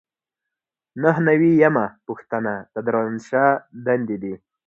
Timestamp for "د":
2.73-2.75